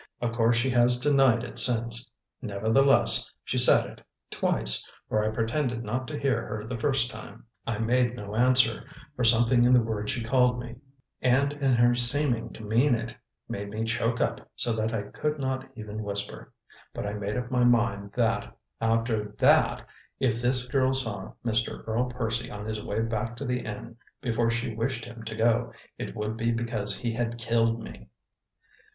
[0.19, 2.09] Of course she has denied it since;
[2.41, 7.45] nevertheless, she said it twice, for I pretended not to hear her the first time.
[7.67, 8.83] I made no answer,
[9.15, 10.77] for something in the word she called me,
[11.21, 13.15] and in her seeming to mean it,
[13.47, 16.51] made me choke up so that I could not even whisper;
[16.95, 19.85] but I made up my mind that, after THAT
[20.19, 21.87] if this girl saw Mr.
[21.87, 25.73] Earl Percy on his way back to the inn before she wished him to go,
[25.99, 28.09] it would be because he had killed me.